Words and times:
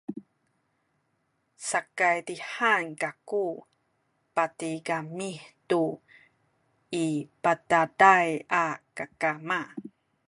sakaydihan 1.69 2.85
kaku 3.01 3.45
patigami 4.35 5.31
tu 5.69 5.83
i 7.03 7.07
bataday 7.43 8.29
a 8.63 8.65
kakama 8.97 9.59